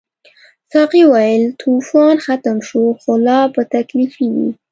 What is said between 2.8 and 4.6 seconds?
خو لار به تکلیفي وي.